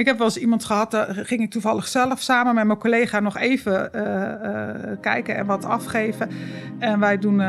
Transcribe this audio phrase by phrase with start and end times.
[0.00, 3.20] Ik heb wel eens iemand gehad, daar ging ik toevallig zelf samen met mijn collega
[3.20, 6.28] nog even uh, uh, kijken en wat afgeven.
[6.78, 7.40] En wij doen uh,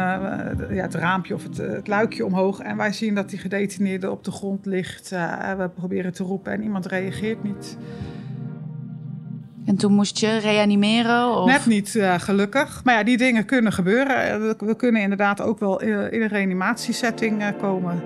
[0.69, 2.59] ja, het raampje of het, het, luikje omhoog.
[2.59, 5.09] En wij zien dat die gedetineerde op de grond ligt.
[5.57, 7.77] we proberen te roepen en iemand reageert niet.
[9.65, 11.35] En toen moest je reanimeren?
[11.35, 11.45] Of?
[11.45, 12.83] Net niet, uh, gelukkig.
[12.83, 14.41] Maar ja, die dingen kunnen gebeuren.
[14.57, 18.03] We kunnen inderdaad ook wel in een reanimatiesetting uh, komen.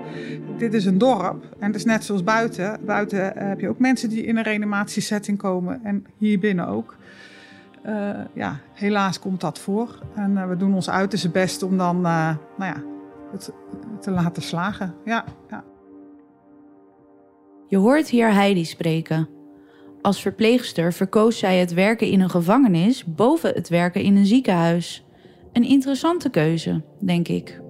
[0.58, 2.80] Dit is een dorp en het is net zoals buiten.
[2.86, 6.96] Buiten heb je ook mensen die in een reanimatiesetting komen en hier binnen ook.
[7.86, 9.98] Uh, ja, helaas komt dat voor.
[10.14, 12.82] En we doen ons uiterste best om dan nou ja,
[13.32, 13.52] het
[14.00, 14.94] te laten slagen.
[15.04, 15.64] Ja, ja.
[17.68, 19.35] Je hoort hier Heidi spreken.
[20.06, 25.04] Als verpleegster verkoos zij het werken in een gevangenis boven het werken in een ziekenhuis.
[25.52, 27.60] Een interessante keuze, denk ik.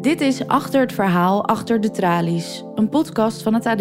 [0.00, 3.80] Dit is Achter het Verhaal Achter de Tralies, een podcast van het AD.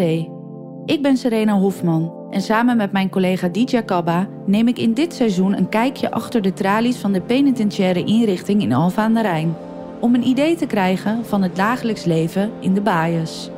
[0.85, 5.13] Ik ben Serena Hofman en samen met mijn collega Dija Kabba neem ik in dit
[5.13, 9.55] seizoen een kijkje achter de tralies van de penitentiaire inrichting in Alfa aan de Rijn.
[9.99, 13.49] Om een idee te krijgen van het dagelijks leven in de baaiers.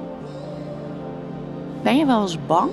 [1.87, 2.71] Ben je wel eens bang?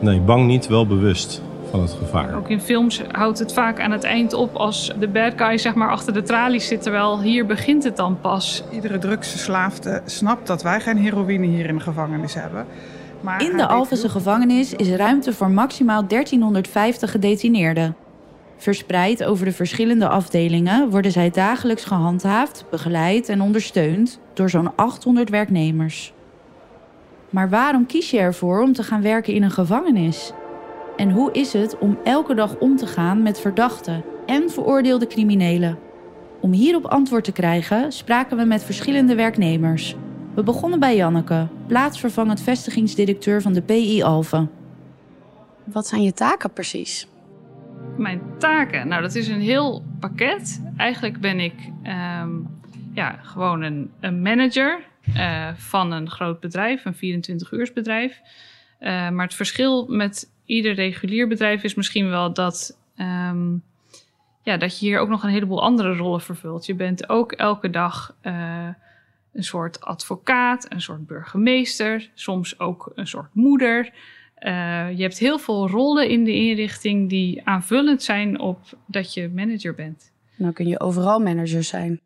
[0.00, 2.36] Nee, bang niet, wel bewust van het gevaar.
[2.36, 5.74] Ook in films houdt het vaak aan het eind op als de bad guy zeg
[5.74, 6.82] maar achter de tralies zit.
[6.82, 8.62] Terwijl hier begint het dan pas.
[8.72, 12.66] Iedere drugsverslaafde snapt dat wij geen heroïne hier in de gevangenis hebben.
[13.20, 17.96] Maar in de Alphense gevangenis is ruimte voor maximaal 1350 gedetineerden.
[18.56, 25.30] Verspreid over de verschillende afdelingen worden zij dagelijks gehandhaafd, begeleid en ondersteund door zo'n 800
[25.30, 26.14] werknemers.
[27.36, 30.32] Maar waarom kies je ervoor om te gaan werken in een gevangenis?
[30.96, 35.78] En hoe is het om elke dag om te gaan met verdachten en veroordeelde criminelen?
[36.40, 39.96] Om hierop antwoord te krijgen spraken we met verschillende werknemers.
[40.34, 44.50] We begonnen bij Janneke, plaatsvervangend vestigingsdirecteur van de PI Alphen.
[45.64, 47.08] Wat zijn je taken precies?
[47.96, 48.88] Mijn taken?
[48.88, 50.62] Nou, dat is een heel pakket.
[50.76, 51.54] Eigenlijk ben ik
[52.22, 52.48] um,
[52.92, 54.80] ja, gewoon een, een manager
[55.14, 58.20] uh, van een groot bedrijf, een 24-uursbedrijf.
[58.80, 63.62] Uh, maar het verschil met ieder regulier bedrijf is misschien wel dat, um,
[64.42, 66.66] ja, dat je hier ook nog een heleboel andere rollen vervult.
[66.66, 68.68] Je bent ook elke dag uh,
[69.32, 73.92] een soort advocaat, een soort burgemeester, soms ook een soort moeder.
[74.94, 79.74] je hebt heel veel rollen in de inrichting die aanvullend zijn op dat je manager
[79.74, 80.12] bent.
[80.36, 82.00] Nou kun je overal manager zijn.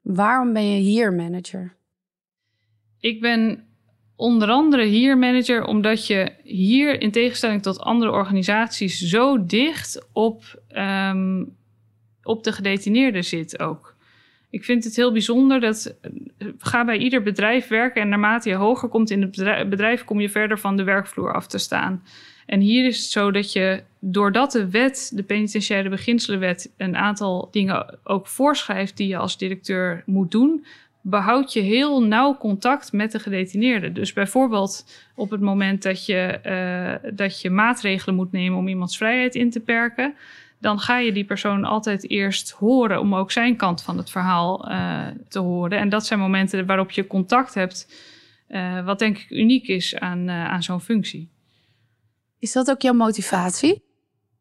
[0.00, 1.76] Waarom ben je hier manager?
[3.02, 3.64] Ik ben
[4.16, 10.62] onder andere hier manager omdat je hier in tegenstelling tot andere organisaties zo dicht op,
[10.76, 11.56] um,
[12.22, 13.96] op de gedetineerden zit ook.
[14.50, 15.96] Ik vind het heel bijzonder dat
[16.58, 20.28] ga bij ieder bedrijf werken en naarmate je hoger komt in het bedrijf, kom je
[20.28, 22.02] verder van de werkvloer af te staan.
[22.46, 27.48] En hier is het zo dat je, doordat de wet, de penitentiaire beginselenwet, een aantal
[27.50, 30.64] dingen ook voorschrijft die je als directeur moet doen,
[31.02, 33.92] behoud je heel nauw contact met de gedetineerde.
[33.92, 36.40] Dus bijvoorbeeld op het moment dat je,
[37.04, 40.14] uh, dat je maatregelen moet nemen om iemands vrijheid in te perken,
[40.60, 44.70] dan ga je die persoon altijd eerst horen om ook zijn kant van het verhaal
[44.70, 45.78] uh, te horen.
[45.78, 47.92] En dat zijn momenten waarop je contact hebt,
[48.48, 51.30] uh, wat denk ik uniek is aan, aan zo'n functie.
[52.38, 53.82] Is dat ook jouw motivatie?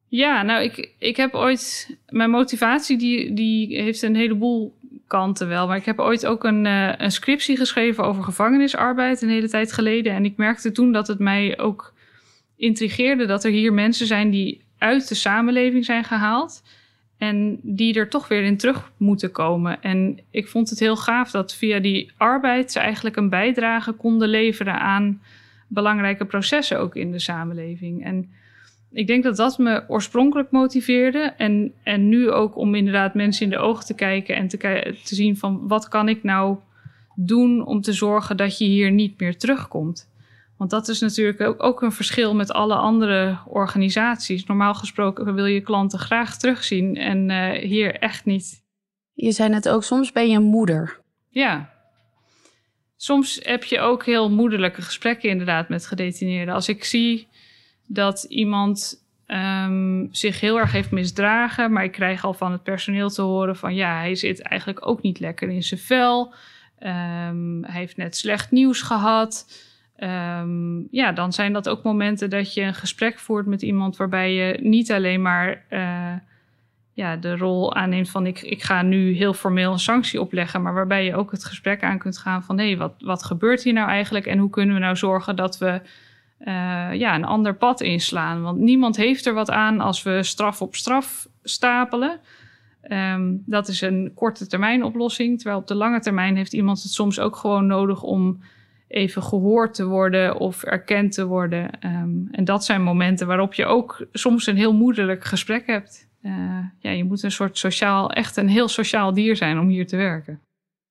[0.08, 1.98] Ja, nou, ik, ik heb ooit.
[2.10, 4.78] Mijn motivatie die, die heeft een heleboel
[5.12, 5.68] kanten wel.
[5.68, 9.74] Maar ik heb ooit ook een, uh, een scriptie geschreven over gevangenisarbeid een hele tijd
[9.74, 10.14] geleden.
[10.14, 11.94] En ik merkte toen dat het mij ook
[12.56, 16.64] intrigeerde dat er hier mensen zijn die uit de samenleving zijn gehaald.
[17.18, 19.82] En die er toch weer in terug moeten komen.
[19.82, 24.28] En ik vond het heel gaaf dat via die arbeid ze eigenlijk een bijdrage konden
[24.28, 25.22] leveren aan
[25.68, 28.04] belangrijke processen ook in de samenleving.
[28.04, 28.30] En
[28.92, 31.20] ik denk dat dat me oorspronkelijk motiveerde.
[31.20, 34.58] En, en nu ook om inderdaad mensen in de ogen te kijken en te,
[35.04, 36.58] te zien van wat kan ik nou
[37.16, 40.10] doen om te zorgen dat je hier niet meer terugkomt.
[40.58, 44.46] Want dat is natuurlijk ook, ook een verschil met alle andere organisaties.
[44.46, 48.64] Normaal gesproken wil je klanten graag terugzien en uh, hier echt niet.
[49.14, 51.00] Je zei net ook, soms ben je een moeder.
[51.30, 51.70] Ja.
[52.96, 56.54] Soms heb je ook heel moederlijke gesprekken inderdaad met gedetineerden.
[56.54, 57.28] Als ik zie
[57.94, 61.72] dat iemand um, zich heel erg heeft misdragen.
[61.72, 65.02] Maar ik krijg al van het personeel te horen van ja, hij zit eigenlijk ook
[65.02, 66.34] niet lekker in zijn vel.
[66.80, 69.48] Um, hij heeft net slecht nieuws gehad.
[69.98, 74.34] Um, ja, dan zijn dat ook momenten dat je een gesprek voert met iemand waarbij
[74.34, 76.14] je niet alleen maar uh,
[76.94, 80.74] ja, de rol aanneemt van ik, ik ga nu heel formeel een sanctie opleggen, maar
[80.74, 83.74] waarbij je ook het gesprek aan kunt gaan van hé, hey, wat, wat gebeurt hier
[83.74, 85.82] nou eigenlijk en hoe kunnen we nou zorgen dat we
[86.94, 88.42] ja, een ander pad inslaan?
[88.42, 92.20] Want niemand heeft er wat aan als we straf op straf stapelen.
[92.92, 96.92] Um, dat is een korte termijn oplossing, terwijl op de lange termijn heeft iemand het
[96.92, 98.42] soms ook gewoon nodig om
[98.88, 101.70] even gehoord te worden of erkend te worden.
[101.86, 106.10] Um, en dat zijn momenten waarop je ook soms een heel moederlijk gesprek hebt.
[106.22, 106.32] Uh,
[106.80, 109.98] ja, je moet een soort sociaal, echt een heel sociaal dier zijn om hier te
[109.98, 110.40] werken.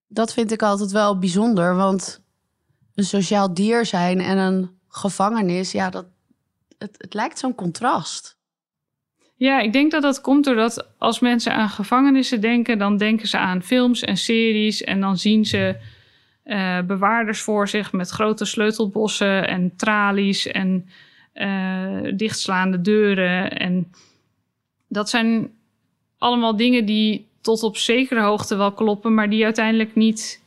[0.08, 2.22] Dat vind ik altijd wel bijzonder, want
[2.94, 6.06] een sociaal dier zijn en een gevangenis, ja, dat,
[6.78, 8.38] het, het lijkt zo'n contrast.
[9.36, 13.38] Ja, ik denk dat dat komt doordat als mensen aan gevangenissen denken, dan denken ze
[13.38, 15.76] aan films en series en dan zien ze
[16.44, 20.88] uh, bewaarders voor zich met grote sleutelbossen en tralies en
[21.34, 23.50] uh, dichtslaande deuren.
[23.50, 23.92] En
[24.88, 25.50] dat zijn
[26.18, 30.39] allemaal dingen die tot op zekere hoogte wel kloppen, maar die uiteindelijk niet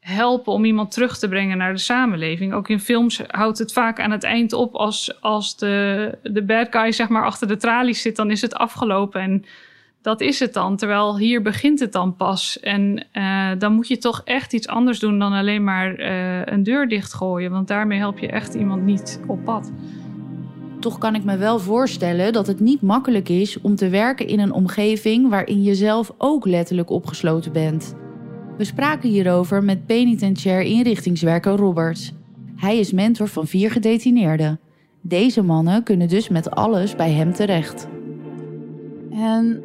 [0.00, 2.52] helpen om iemand terug te brengen naar de samenleving.
[2.52, 6.66] Ook in films houdt het vaak aan het eind op als, als de, de bad
[6.70, 9.44] guy zeg maar achter de tralies zit, dan is het afgelopen en
[10.02, 10.76] dat is het dan.
[10.76, 12.60] Terwijl hier begint het dan pas.
[12.60, 16.62] En uh, dan moet je toch echt iets anders doen dan alleen maar uh, een
[16.62, 19.72] deur dichtgooien, want daarmee help je echt iemand niet op pad.
[20.80, 24.40] Toch kan ik me wel voorstellen dat het niet makkelijk is om te werken in
[24.40, 27.99] een omgeving waarin je zelf ook letterlijk opgesloten bent.
[28.60, 32.12] We spraken hierover met penitentiair inrichtingswerker Roberts.
[32.56, 34.60] Hij is mentor van vier gedetineerden.
[35.00, 37.88] Deze mannen kunnen dus met alles bij hem terecht.
[39.10, 39.62] En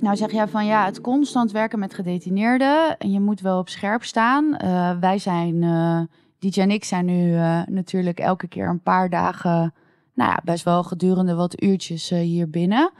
[0.00, 3.68] nou zeg jij van ja, het constant werken met gedetineerden en je moet wel op
[3.68, 4.56] scherp staan.
[4.64, 9.74] Uh, wij zijn, uh, en ik zijn nu uh, natuurlijk elke keer een paar dagen,
[10.14, 12.90] nou ja, best wel gedurende wat uurtjes hier binnen.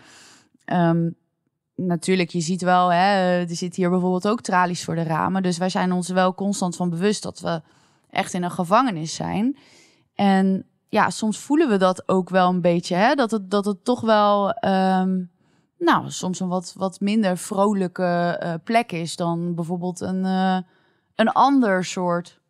[0.72, 1.16] Um,
[1.74, 5.42] natuurlijk, je ziet wel, hè, er zitten hier bijvoorbeeld ook tralies voor de ramen.
[5.42, 7.62] Dus wij zijn ons wel constant van bewust dat we
[8.10, 9.56] echt in een gevangenis zijn.
[10.14, 13.84] En ja, soms voelen we dat ook wel een beetje, hè, dat, het, dat het
[13.84, 15.30] toch wel, um,
[15.78, 20.58] nou, soms een wat, wat minder vrolijke uh, plek is dan bijvoorbeeld een, uh,
[21.14, 22.40] een ander soort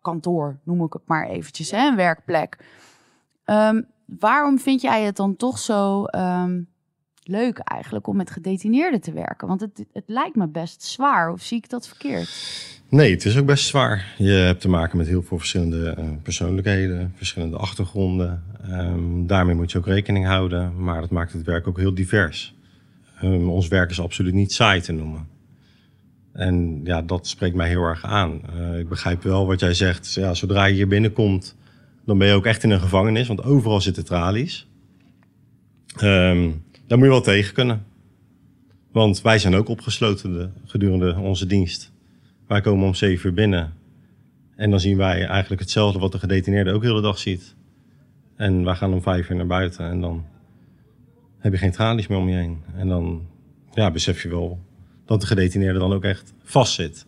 [0.00, 2.64] kantoor, noem ik het maar eventjes, hè, een werkplek.
[3.44, 6.68] Um, waarom vind jij het dan toch zo um,
[7.28, 9.48] leuk eigenlijk om met gedetineerden te werken?
[9.48, 12.30] Want het, het lijkt me best zwaar, of zie ik dat verkeerd?
[12.88, 14.14] Nee, het is ook best zwaar.
[14.18, 18.44] Je hebt te maken met heel veel verschillende uh, persoonlijkheden, verschillende achtergronden.
[18.70, 22.54] Um, daarmee moet je ook rekening houden, maar dat maakt het werk ook heel divers.
[23.22, 25.28] Um, ons werk is absoluut niet saai te noemen.
[26.32, 28.40] En ja, dat spreekt mij heel erg aan.
[28.56, 30.14] Uh, ik begrijp wel wat jij zegt.
[30.14, 31.56] Ja, zodra je hier binnenkomt,
[32.04, 34.68] dan ben je ook echt in een gevangenis, want overal zitten tralies.
[36.02, 37.84] Um, daar moet je wel tegen kunnen.
[38.92, 41.92] Want wij zijn ook opgesloten de, gedurende onze dienst.
[42.46, 43.72] Wij komen om zeven uur binnen.
[44.56, 47.54] En dan zien wij eigenlijk hetzelfde wat de gedetineerde ook de hele dag ziet.
[48.36, 50.24] En wij gaan om vijf uur naar buiten en dan
[51.38, 52.62] heb je geen tralies meer om je heen.
[52.76, 53.26] En dan
[53.70, 54.58] ja, besef je wel
[55.04, 57.06] dat de gedetineerde dan ook echt vast zit.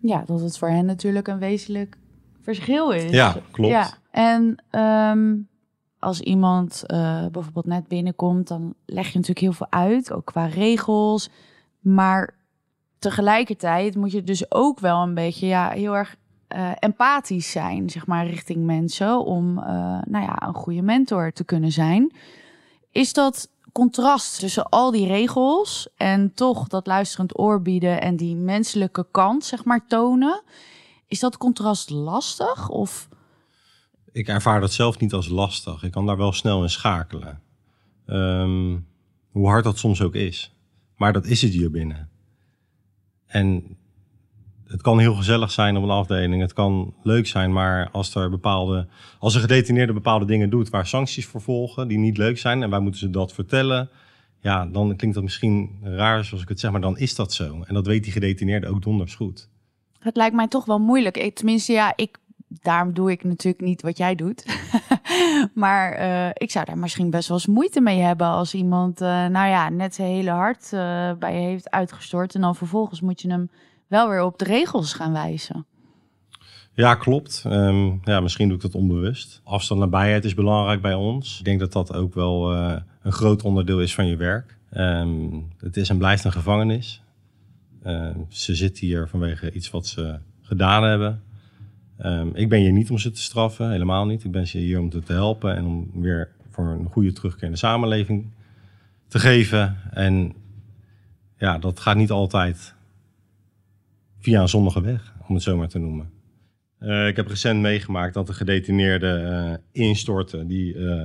[0.00, 1.96] Ja, dat het voor hen natuurlijk een wezenlijk
[2.40, 3.10] verschil is.
[3.10, 3.72] Ja, klopt.
[3.72, 3.92] Ja.
[4.10, 5.48] En um,
[6.04, 10.46] als iemand uh, bijvoorbeeld net binnenkomt, dan leg je natuurlijk heel veel uit, ook qua
[10.46, 11.30] regels.
[11.80, 12.34] Maar
[12.98, 16.16] tegelijkertijd moet je dus ook wel een beetje ja, heel erg
[16.48, 19.64] uh, empathisch zijn, zeg maar, richting mensen om uh,
[20.04, 22.12] nou ja, een goede mentor te kunnen zijn.
[22.90, 28.36] Is dat contrast tussen al die regels en toch dat luisterend oor bieden en die
[28.36, 30.42] menselijke kant, zeg maar, tonen?
[31.06, 33.08] Is dat contrast lastig of
[34.14, 35.82] ik ervaar dat zelf niet als lastig.
[35.82, 37.40] Ik kan daar wel snel in schakelen.
[38.06, 38.86] Um,
[39.30, 40.54] hoe hard dat soms ook is.
[40.96, 42.08] Maar dat is het hier binnen.
[43.26, 43.76] En
[44.66, 46.42] het kan heel gezellig zijn op een afdeling.
[46.42, 48.88] Het kan leuk zijn, maar als er bepaalde.
[49.18, 52.70] Als een gedetineerde bepaalde dingen doet waar sancties voor volgen, die niet leuk zijn, en
[52.70, 53.88] wij moeten ze dat vertellen.
[54.40, 57.62] Ja, dan klinkt dat misschien raar zoals ik het zeg, maar dan is dat zo.
[57.66, 59.48] En dat weet die gedetineerde ook donders goed.
[59.98, 61.16] Het lijkt mij toch wel moeilijk.
[61.16, 62.18] Ik, tenminste, ja, ik
[62.62, 64.44] daarom doe ik natuurlijk niet wat jij doet.
[65.54, 69.08] maar uh, ik zou daar misschien best wel eens moeite mee hebben als iemand, uh,
[69.08, 72.34] nou ja, net zijn hele hart uh, bij je heeft uitgestort.
[72.34, 73.50] En dan vervolgens moet je hem
[73.86, 75.66] wel weer op de regels gaan wijzen.
[76.72, 77.44] Ja, klopt.
[77.46, 79.40] Um, ja, misschien doe ik dat onbewust.
[79.44, 81.38] Afstand nabijheid is belangrijk bij ons.
[81.38, 82.52] Ik denk dat dat ook wel
[83.02, 84.58] een groot onderdeel is van je werk.
[84.76, 87.02] Um, het is en blijft een gevangenis.
[88.28, 91.22] ze zitten hier vanwege iets wat ze gedaan hebben.
[92.02, 94.24] Um, ik ben hier niet om ze te straffen, helemaal niet.
[94.24, 97.50] Ik ben hier om ze te helpen en om weer voor een goede terugkeer in
[97.50, 98.26] de samenleving
[99.08, 99.76] te geven.
[99.90, 100.34] En
[101.38, 102.74] ja, dat gaat niet altijd
[104.18, 106.10] via een zonnige weg, om het zo maar te noemen.
[106.80, 109.20] Uh, ik heb recent meegemaakt dat de gedetineerde
[109.72, 110.46] uh, instortte.
[110.46, 111.02] Die uh,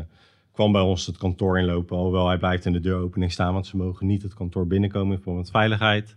[0.52, 3.78] kwam bij ons het kantoor inlopen, alhoewel hij blijft in de deuropening staan, want ze
[3.78, 6.16] mogen niet het kantoor binnenkomen voor met veiligheid.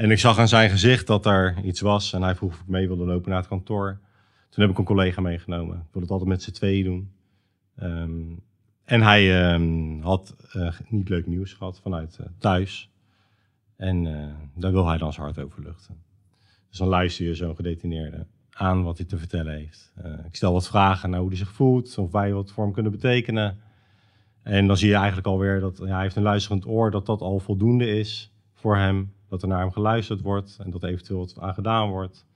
[0.00, 2.66] En ik zag aan zijn gezicht dat er iets was en hij vroeg of ik
[2.66, 3.98] mee wilde lopen naar het kantoor.
[4.48, 5.76] Toen heb ik een collega meegenomen.
[5.76, 7.12] Ik wil het altijd met z'n tweeën doen.
[7.82, 8.42] Um,
[8.84, 10.36] en hij um, had
[10.88, 12.90] niet leuk nieuws gehad vanuit thuis.
[13.76, 14.04] En
[14.54, 16.02] daar wil hij dan zijn hart over luchten.
[16.68, 19.92] Dus dan luister je zo'n gedetineerde aan wat hij te vertellen heeft.
[20.26, 22.92] Ik stel wat vragen naar hoe hij zich voelt, of wij wat voor hem kunnen
[22.92, 23.60] betekenen.
[24.42, 27.20] En dan zie je eigenlijk alweer dat ja, hij heeft een luisterend oor, dat dat
[27.20, 29.12] al voldoende is voor hem.
[29.30, 32.26] Dat er naar hem geluisterd wordt en dat eventueel wat aan gedaan wordt.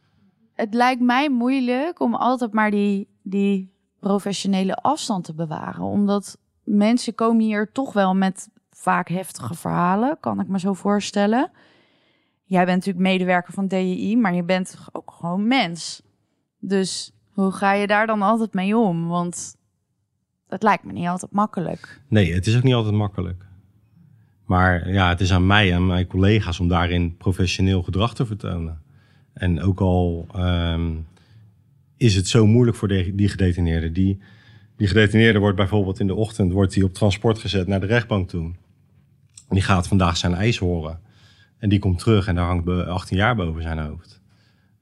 [0.52, 5.82] Het lijkt mij moeilijk om altijd maar die, die professionele afstand te bewaren.
[5.82, 11.50] Omdat mensen komen hier toch wel met vaak heftige verhalen, kan ik me zo voorstellen.
[12.44, 16.02] Jij bent natuurlijk medewerker van DJI, maar je bent ook gewoon mens.
[16.58, 19.08] Dus hoe ga je daar dan altijd mee om?
[19.08, 19.56] Want
[20.48, 22.02] het lijkt me niet altijd makkelijk.
[22.08, 23.46] Nee, het is ook niet altijd makkelijk.
[24.44, 28.82] Maar ja, het is aan mij en mijn collega's om daarin professioneel gedrag te vertonen.
[29.32, 31.06] En ook al um,
[31.96, 33.92] is het zo moeilijk voor de, die gedetineerde.
[33.92, 34.18] Die,
[34.76, 38.28] die gedetineerde wordt bijvoorbeeld in de ochtend wordt hij op transport gezet naar de rechtbank
[38.28, 38.44] toe.
[39.48, 41.00] En die gaat vandaag zijn eis horen.
[41.58, 44.20] En die komt terug en daar hangt 18 jaar boven zijn hoofd.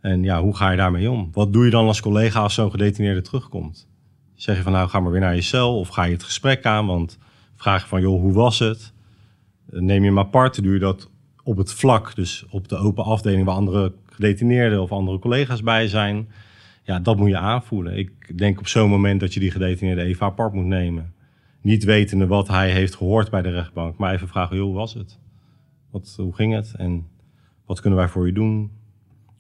[0.01, 1.29] En ja, hoe ga je daarmee om?
[1.33, 3.89] Wat doe je dan als collega als zo'n gedetineerde terugkomt?
[4.35, 6.65] Zeg je van nou ga maar weer naar je cel of ga je het gesprek
[6.65, 6.87] aan?
[6.87, 7.19] Want
[7.57, 8.93] vraag je van joh, hoe was het?
[9.81, 11.11] Neem je hem apart, doe je dat
[11.45, 15.89] op het vlak, dus op de open afdeling waar andere gedetineerden of andere collega's bij
[15.89, 16.29] zijn.
[16.83, 17.99] Ja, dat moet je aanvoelen.
[17.99, 21.15] Ik denk op zo'n moment dat je die gedetineerde even apart moet nemen.
[21.61, 24.95] Niet wetende wat hij heeft gehoord bij de rechtbank, maar even vragen, joh, hoe was
[24.95, 25.19] het?
[25.91, 26.75] Wat, hoe ging het?
[26.77, 27.07] En
[27.67, 28.71] wat kunnen wij voor je doen?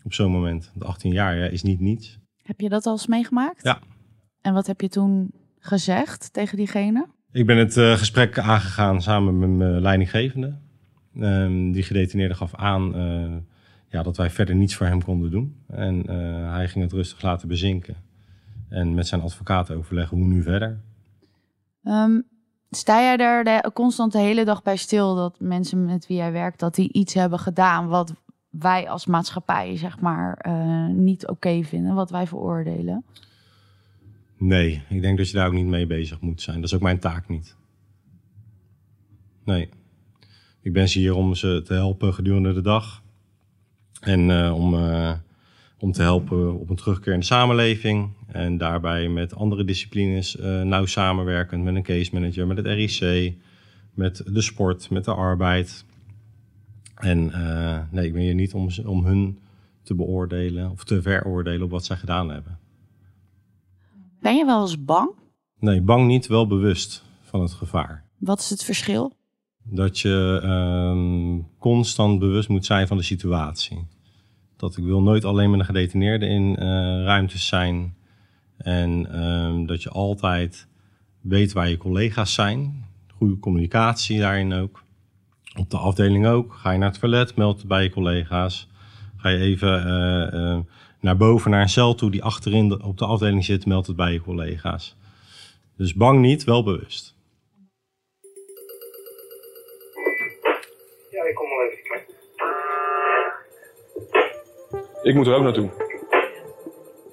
[0.04, 0.72] op zo'n moment.
[0.74, 2.18] De 18 jaar ja, is niet niets.
[2.42, 3.62] Heb je dat al eens meegemaakt?
[3.62, 3.80] Ja.
[4.40, 7.06] En wat heb je toen gezegd tegen diegene?
[7.32, 10.54] Ik ben het uh, gesprek aangegaan samen met mijn leidinggevende.
[11.16, 13.36] Um, die gedetineerde gaf aan uh,
[13.88, 15.56] ja, dat wij verder niets voor hem konden doen.
[15.68, 16.06] En
[16.50, 17.96] hij ging het rustig laten bezinken.
[18.68, 20.80] En met zijn advocaat overleggen hoe nu verder.
[21.84, 22.26] Um,
[22.70, 26.32] sta jij daar de, constant de hele dag bij stil dat mensen met wie jij
[26.32, 28.14] werkt, dat die iets hebben gedaan wat
[28.50, 30.46] wij als maatschappij, zeg maar,
[30.94, 33.04] niet oké vinden, wat wij veroordelen?
[34.42, 36.56] Nee, ik denk dat je daar ook niet mee bezig moet zijn.
[36.56, 37.56] Dat is ook mijn taak niet.
[39.44, 39.68] Nee.
[40.62, 43.02] Ik ben hier om ze te helpen gedurende de dag.
[44.00, 45.12] En uh, om, uh,
[45.78, 48.10] om te helpen op een terugkeer in de samenleving.
[48.26, 50.34] En daarbij met andere disciplines
[50.64, 51.64] nauw samenwerkend.
[51.64, 53.34] Met een case manager, met het RIC,
[53.94, 55.84] met de sport, met de arbeid.
[56.94, 57.32] En
[57.90, 59.38] nee, ik ben hier niet om, om hun
[59.82, 62.60] te beoordelen of te veroordelen op wat zij gedaan hebben.
[64.22, 65.10] Ben je wel eens bang?
[65.58, 68.04] Nee, bang niet, wel bewust van het gevaar.
[68.18, 69.12] Wat is het verschil?
[69.64, 73.86] Dat je uh, constant bewust moet zijn van de situatie.
[74.56, 76.56] Dat ik wil nooit alleen met een gedetineerde in uh,
[77.04, 77.96] ruimtes zijn.
[78.56, 80.66] En uh, dat je altijd
[81.20, 82.84] weet waar je collega's zijn.
[83.14, 84.84] Goede communicatie daarin ook.
[85.58, 86.54] Op de afdeling ook.
[86.54, 88.68] Ga je naar het toilet, meld bij je collega's.
[89.16, 90.58] Ga je even uh, uh,
[91.02, 93.96] naar boven naar een cel toe die achterin de, op de afdeling zit, meld het
[93.96, 94.96] bij je collega's.
[95.76, 97.14] Dus bang niet, wel bewust.
[101.10, 101.80] Ja, ik kom wel even.
[105.02, 105.70] Ik moet er ook naartoe.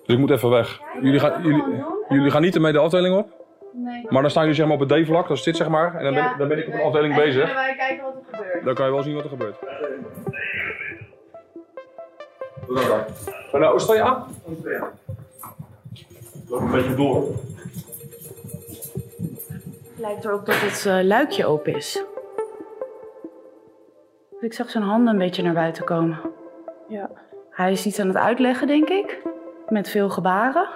[0.06, 0.82] Dus ik moet even weg.
[1.02, 1.64] Jullie gaan, jullie,
[2.10, 3.40] jullie gaan niet ermee de afdeling op?
[3.74, 4.06] Nee.
[4.10, 5.96] Maar dan staan jullie zeg maar op het D-vlak, dat is dit zeg maar.
[5.96, 7.50] En dan, ben, dan ben ik op een afdeling bezig.
[7.50, 8.66] En wij kijken wat er gebeurt.
[8.66, 9.58] Dan kan je wel zien wat er gebeurt.
[12.70, 14.28] Maar nou, sta je aan?
[16.48, 17.28] Loop een beetje door.
[19.96, 22.04] lijkt erop dat het uh, luikje open is.
[24.40, 26.20] Ik zag zijn handen een beetje naar buiten komen.
[26.88, 27.10] Ja.
[27.50, 29.22] Hij is iets aan het uitleggen, denk ik.
[29.70, 30.68] Met veel gebaren.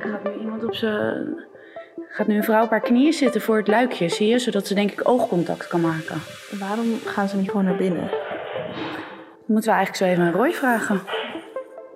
[0.00, 1.44] Er gaat nu iemand op zijn.
[2.08, 4.38] Gaat nu een vrouw op haar knieën zitten voor het luikje, zie je?
[4.38, 6.20] Zodat ze denk ik oogcontact kan maken.
[6.58, 8.10] Waarom gaan ze niet gewoon naar binnen?
[9.50, 11.00] Moeten we eigenlijk zo even aan Roy vragen.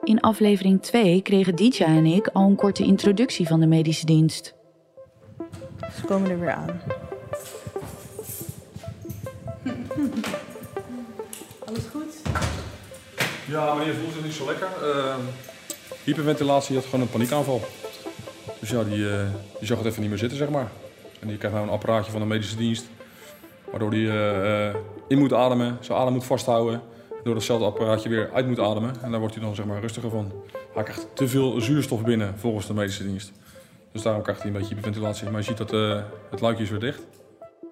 [0.04, 4.54] In aflevering 2 kregen Dija en ik al een korte introductie van de medische dienst.
[5.96, 6.68] Ze komen er weer aan.
[11.66, 12.22] Alles goed?
[13.46, 14.68] Ja, maar je voelt het niet zo lekker.
[14.82, 15.16] Uh,
[16.04, 17.60] hyperventilatie had gewoon een paniekaanval.
[18.60, 19.20] Dus ja, die, uh,
[19.58, 20.68] die zag het even niet meer zitten, zeg maar.
[21.20, 22.86] En die krijgt nou een apparaatje van de medische dienst.
[23.70, 24.74] Waardoor hij eh, eh,
[25.08, 26.82] in moet ademen, zijn adem moet vasthouden.
[27.24, 28.94] Door datzelfde apparaatje weer uit moet ademen.
[29.02, 30.32] En daar wordt hij dan zeg maar rustiger van.
[30.74, 33.32] Hij krijgt te veel zuurstof binnen volgens de medische dienst.
[33.92, 35.30] Dus daarom krijgt hij een beetje ventilatie.
[35.30, 37.02] Maar je ziet dat eh, het luikje is weer dicht.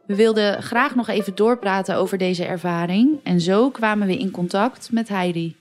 [0.06, 3.20] We wilden graag nog even doorpraten over deze ervaring.
[3.22, 5.56] En zo kwamen we in contact met Heidi.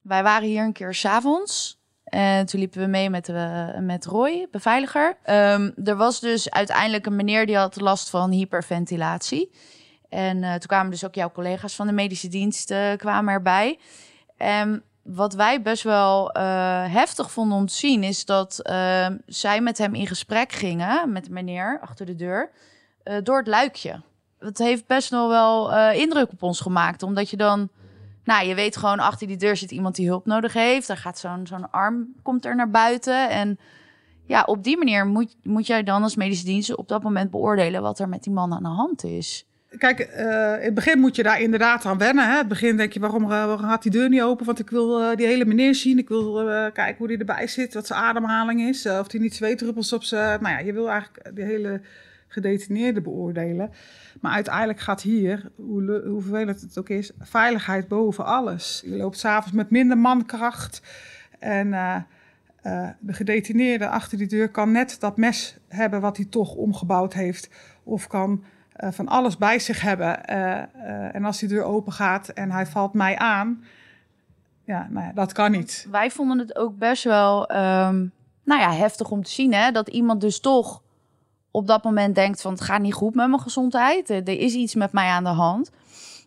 [0.00, 1.80] Wij waren hier een keer s'avonds.
[2.04, 5.16] En toen liepen we mee met, uh, met Roy, beveiliger.
[5.22, 9.50] Ehm, er was dus uiteindelijk een meneer die had last van hyperventilatie.
[10.12, 13.78] En uh, toen kwamen dus ook jouw collega's van de medische dienst uh, kwamen erbij.
[14.36, 16.30] En wat wij best wel
[16.88, 18.02] heftig vonden om te zien...
[18.02, 22.50] is dat ehm, zij met hem in gesprek gingen, met de meneer achter de deur...
[23.22, 24.02] door het luikje.
[24.38, 27.70] Het heeft best nog wel indruk op ons gemaakt, omdat je dan
[28.24, 30.88] nou, je weet gewoon achter die deur zit iemand die hulp nodig heeft.
[30.88, 33.30] Er gaat zo'n zo'n arm komt er naar buiten.
[33.30, 33.58] En
[34.24, 37.82] ja, op die manier moet, moet jij dan als medische dienst op dat moment beoordelen
[37.82, 39.46] wat er met die man aan de hand is.
[39.78, 42.24] Kijk, uh, in het begin moet je daar inderdaad aan wennen.
[42.24, 42.30] Hè?
[42.30, 44.46] In het begin denk je, waarom, uh, waarom gaat die deur niet open?
[44.46, 45.98] Want ik wil uh, die hele meneer zien.
[45.98, 46.34] Ik wil
[46.72, 48.86] kijken hoe die erbij zit, wat zijn ademhaling is.
[48.86, 50.42] of hij niet zweetdruppels op zijn...
[50.42, 51.80] Nou ja, je wil eigenlijk de hele
[52.28, 53.70] gedetineerde beoordelen.
[54.20, 58.82] Maar uiteindelijk gaat hier, hoe, hoe vervelend het ook is, veiligheid boven alles.
[58.84, 60.82] Je loopt s'avonds met minder mankracht.
[61.38, 61.70] En
[62.98, 67.48] de gedetineerde achter die deur kan net dat mes hebben wat hij toch omgebouwd heeft.
[67.82, 68.44] Of kan
[68.90, 70.24] van alles bij zich hebben.
[71.14, 73.64] en als die deur open gaat en hij valt mij aan,
[74.64, 75.86] ja, nou ja, dat kan niet.
[75.90, 78.12] Wij vonden het ook best wel um,
[78.44, 80.82] nou ja, heftig om te zien hè, dat iemand dus toch
[81.50, 84.10] op dat moment denkt van het gaat niet goed met mijn gezondheid.
[84.10, 85.70] Er is iets met mij aan de hand.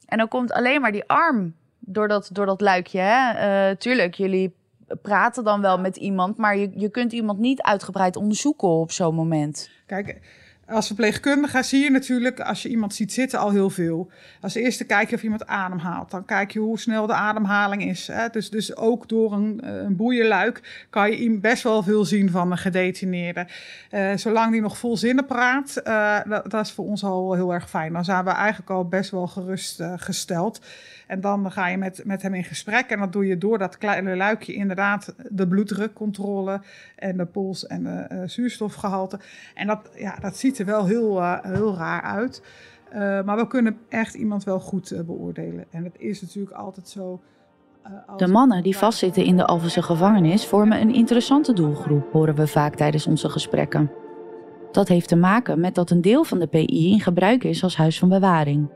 [0.05, 2.99] En dan komt alleen maar die arm door dat, door dat luikje.
[2.99, 3.69] Hè?
[3.69, 4.55] Uh, tuurlijk, jullie
[5.01, 9.15] praten dan wel met iemand, maar je, je kunt iemand niet uitgebreid onderzoeken op zo'n
[9.15, 9.69] moment.
[9.85, 10.21] Kijk,
[10.67, 14.11] als verpleegkundige zie je natuurlijk, als je iemand ziet zitten, al heel veel.
[14.41, 16.11] Als eerste kijk je of iemand ademhaalt.
[16.11, 18.07] Dan kijk je hoe snel de ademhaling is.
[18.07, 18.29] Hè?
[18.29, 22.51] Dus, dus ook door een, eh, een boeienluik kan je best wel veel zien van
[22.51, 23.47] een gedetineerde.
[23.91, 27.53] Uh, zolang die nog vol zinnen praat, uh, dat, dat, is voor ons al heel
[27.53, 27.93] erg fijn.
[27.93, 30.59] Dan zijn we eigenlijk al best wel gerust gesteld.
[31.07, 32.89] En dan ga je met, met hem in gesprek.
[32.89, 36.61] En dat doe je door dat kleine luikje inderdaad de bloeddrukcontrole
[36.95, 39.19] en de pols en de uh, zuurstofgehalte.
[39.53, 42.43] En dat, ja, dat ziet er wel heel, uh, heel raar uit.
[42.93, 45.65] Uh, maar we kunnen echt iemand wel goed beoordelen.
[45.71, 47.21] En het is natuurlijk altijd zo.
[48.17, 52.75] De mannen die vastzitten in de Alphense gevangenis vormen een interessante doelgroep, horen we vaak
[52.75, 53.91] tijdens onze gesprekken.
[54.71, 57.77] Dat heeft te maken met dat een deel van de PI in gebruik is als
[57.77, 58.69] huis van bewaring.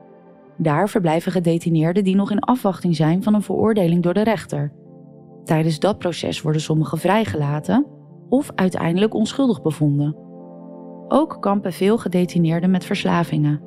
[0.62, 4.72] Daar verblijven gedetineerden die nog in afwachting zijn van een veroordeling door de rechter.
[5.44, 7.86] Tijdens dat proces worden sommigen vrijgelaten
[8.30, 10.16] of uiteindelijk onschuldig bevonden.
[11.08, 13.62] Ook kampen veel gedetineerden met verslavingen.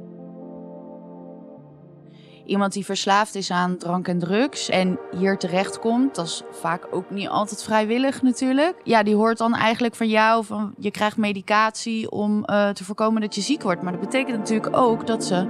[2.44, 7.10] Iemand die verslaafd is aan drank en drugs en hier terechtkomt, dat is vaak ook
[7.10, 8.80] niet altijd vrijwillig natuurlijk.
[8.84, 13.20] Ja, die hoort dan eigenlijk van jou van je krijgt medicatie om uh, te voorkomen
[13.20, 13.82] dat je ziek wordt.
[13.82, 15.46] Maar dat betekent natuurlijk ook dat ze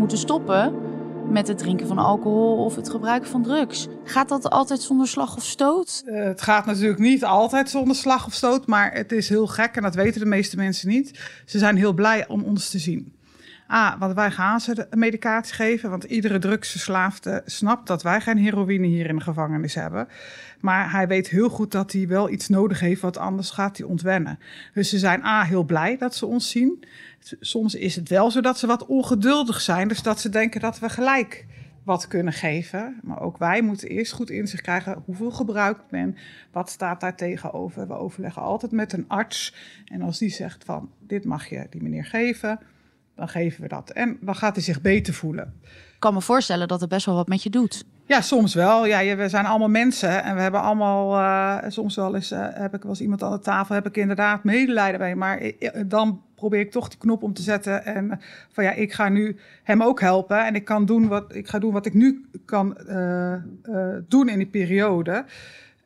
[0.00, 0.74] moeten stoppen
[1.28, 3.88] met het drinken van alcohol of het gebruiken van drugs.
[4.04, 6.02] Gaat dat altijd zonder slag of stoot?
[6.06, 9.76] Uh, het gaat natuurlijk niet altijd zonder slag of stoot, maar het is heel gek
[9.76, 11.20] en dat weten de meeste mensen niet.
[11.44, 13.12] Ze zijn heel blij om ons te zien.
[13.66, 18.86] Ah, want wij gaan ze medicatie geven, want iedere drugsverslaafde snapt dat wij geen heroïne
[18.86, 20.08] hier in de gevangenis hebben.
[20.60, 23.86] Maar hij weet heel goed dat hij wel iets nodig heeft, want anders gaat hij
[23.86, 24.38] ontwennen.
[24.74, 26.84] Dus ze zijn A, heel blij dat ze ons zien.
[27.40, 30.78] Soms is het wel zo dat ze wat ongeduldig zijn, dus dat ze denken dat
[30.78, 31.46] we gelijk
[31.84, 33.00] wat kunnen geven.
[33.02, 36.16] Maar ook wij moeten eerst goed inzicht krijgen hoeveel gebruikt men,
[36.52, 37.86] wat staat daar tegenover.
[37.86, 39.54] We overleggen altijd met een arts
[39.84, 42.58] en als die zegt van dit mag je die meneer geven,
[43.14, 43.90] dan geven we dat.
[43.90, 45.54] En dan gaat hij zich beter voelen.
[45.64, 47.84] Ik kan me voorstellen dat het best wel wat met je doet.
[48.10, 48.86] Ja, soms wel.
[48.86, 52.74] Ja, we zijn allemaal mensen en we hebben allemaal, uh, soms wel eens, uh, heb
[52.74, 55.14] ik was iemand aan de tafel, heb ik inderdaad medelijden bij.
[55.14, 55.52] Maar
[55.86, 58.20] dan probeer ik toch die knop om te zetten en
[58.52, 61.58] van ja, ik ga nu hem ook helpen en ik kan doen wat ik ga
[61.58, 63.34] doen wat ik nu kan uh,
[64.08, 65.24] doen in die periode.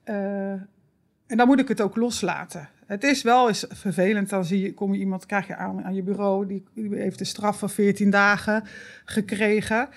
[0.05, 2.69] en dan moet ik het ook loslaten.
[2.87, 5.95] Het is wel eens vervelend, dan zie je, kom je iemand, krijg je aan, aan
[5.95, 8.65] je bureau, die, die heeft de straf van 14 dagen
[9.05, 9.89] gekregen.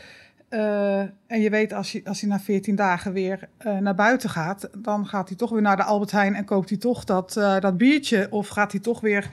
[0.50, 4.30] Uh, en je weet, als, je, als hij na 14 dagen weer uh, naar buiten
[4.30, 7.36] gaat, dan gaat hij toch weer naar de Albert Heijn en koopt hij toch dat,
[7.38, 8.28] uh, dat biertje.
[8.30, 9.30] Of gaat hij toch weer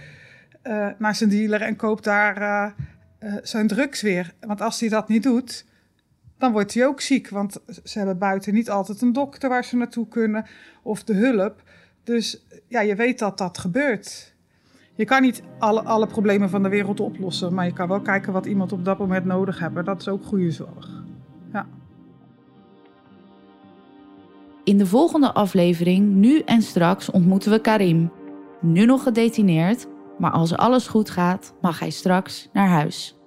[0.98, 2.74] naar zijn dealer en koopt daar
[3.42, 4.34] zijn drugs weer.
[4.40, 5.64] Want als hij dat niet doet,
[6.38, 7.28] dan wordt hij ook ziek.
[7.28, 10.46] Want ze hebben buiten niet altijd een dokter waar ze naartoe kunnen
[10.82, 11.62] of de hulp.
[12.04, 14.34] Dus ja, je weet dat dat gebeurt.
[14.94, 18.32] je kan niet alle, alle problemen van de wereld oplossen, maar je kan wel kijken
[18.32, 19.84] wat iemand op dat moment nodig heeft.
[19.84, 21.03] Dat is ook goede zorg.
[24.64, 28.10] In de volgende aflevering, nu en straks, ontmoeten we Karim.
[28.60, 29.86] Nu nog gedetineerd,
[30.18, 33.18] maar als alles goed gaat, mag hij straks naar huis.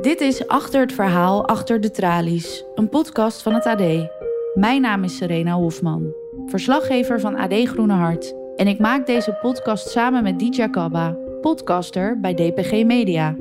[0.00, 4.08] Dit is Achter het Verhaal, Achter de Tralies, een podcast van het AD.
[4.54, 6.12] Mijn naam is Serena Hofman,
[6.46, 8.34] verslaggever van AD Groene Hart.
[8.56, 13.36] En ik maak deze podcast samen met Dija Kabba, podcaster bij DPG Media.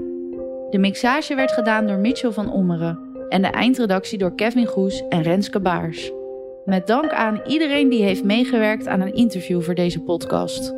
[0.69, 2.99] De mixage werd gedaan door Mitchell van Ommeren
[3.29, 6.11] en de eindredactie door Kevin Goes en Renske Baars.
[6.65, 10.73] Met dank aan iedereen die heeft meegewerkt aan een interview voor deze podcast.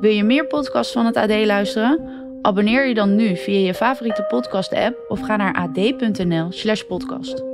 [0.00, 2.08] Wil je meer podcasts van het AD luisteren?
[2.42, 7.53] Abonneer je dan nu via je favoriete podcast-app of ga naar ad.nl/podcast.